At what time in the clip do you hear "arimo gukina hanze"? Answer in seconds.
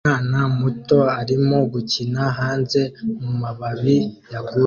1.19-2.81